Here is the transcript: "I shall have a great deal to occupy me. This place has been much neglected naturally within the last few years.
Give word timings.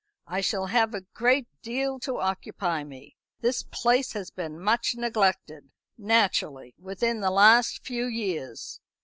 "I 0.25 0.41
shall 0.41 0.65
have 0.65 0.95
a 0.95 1.05
great 1.13 1.47
deal 1.61 1.99
to 1.99 2.17
occupy 2.19 2.83
me. 2.83 3.17
This 3.41 3.61
place 3.61 4.13
has 4.13 4.31
been 4.31 4.59
much 4.59 4.95
neglected 4.95 5.69
naturally 5.95 6.73
within 6.79 7.19
the 7.19 7.29
last 7.29 7.85
few 7.85 8.05
years. 8.07 8.79